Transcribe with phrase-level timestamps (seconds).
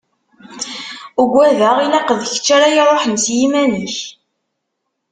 [1.21, 3.97] Ugadeɣ ilaq d kečč ara iruḥen s yiman-ik.